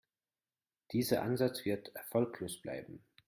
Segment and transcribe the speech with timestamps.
[0.93, 3.05] Dieser Ansatz wird erfolglos bleiben.